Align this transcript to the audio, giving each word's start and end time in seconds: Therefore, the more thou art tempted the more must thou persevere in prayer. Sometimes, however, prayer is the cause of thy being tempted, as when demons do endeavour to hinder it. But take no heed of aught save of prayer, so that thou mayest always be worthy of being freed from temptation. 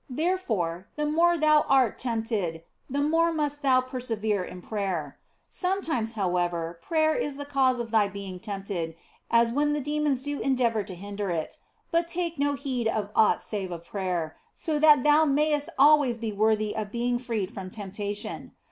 Therefore, 0.09 0.87
the 0.95 1.05
more 1.05 1.37
thou 1.37 1.61
art 1.69 1.99
tempted 1.99 2.63
the 2.89 3.03
more 3.03 3.31
must 3.31 3.61
thou 3.61 3.81
persevere 3.81 4.43
in 4.43 4.59
prayer. 4.59 5.19
Sometimes, 5.47 6.13
however, 6.13 6.79
prayer 6.81 7.13
is 7.13 7.37
the 7.37 7.45
cause 7.45 7.77
of 7.77 7.91
thy 7.91 8.07
being 8.07 8.39
tempted, 8.39 8.95
as 9.29 9.51
when 9.51 9.79
demons 9.83 10.23
do 10.23 10.39
endeavour 10.41 10.81
to 10.85 10.95
hinder 10.95 11.29
it. 11.29 11.59
But 11.91 12.07
take 12.07 12.39
no 12.39 12.55
heed 12.55 12.87
of 12.87 13.11
aught 13.15 13.43
save 13.43 13.69
of 13.71 13.85
prayer, 13.85 14.35
so 14.55 14.79
that 14.79 15.03
thou 15.03 15.25
mayest 15.25 15.69
always 15.77 16.17
be 16.17 16.31
worthy 16.31 16.75
of 16.75 16.91
being 16.91 17.19
freed 17.19 17.51
from 17.51 17.69
temptation. 17.69 18.53